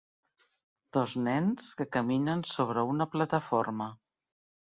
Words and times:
Dos 0.97 1.13
nens 1.27 1.67
que 1.81 1.87
caminen 1.97 2.41
sobre 2.53 2.87
una 2.95 3.09
plataforma. 3.17 3.93